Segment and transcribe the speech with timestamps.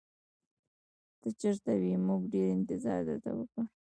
[1.19, 3.63] ته چېرته وې؟ موږ ډېر انتظار درته وکړ.